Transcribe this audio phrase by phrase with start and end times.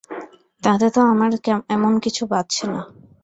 [0.63, 1.31] তাতে তো আমার
[1.69, 2.81] এমন কিছু বাধছে না।